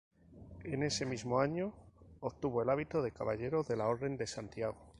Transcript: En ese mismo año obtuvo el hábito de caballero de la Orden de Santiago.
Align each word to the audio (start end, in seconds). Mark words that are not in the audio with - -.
En 0.63 0.81
ese 0.81 1.05
mismo 1.05 1.39
año 1.41 1.75
obtuvo 2.21 2.63
el 2.63 2.71
hábito 2.71 3.03
de 3.03 3.11
caballero 3.11 3.61
de 3.61 3.75
la 3.77 3.85
Orden 3.87 4.17
de 4.17 4.25
Santiago. 4.25 4.75